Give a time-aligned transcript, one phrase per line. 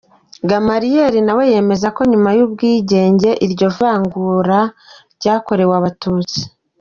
[0.49, 4.59] Gamaliel nawe yemeza ko nyuma y’ubwigenge iryo vangura
[5.17, 6.39] ryakorewe Abatutsi.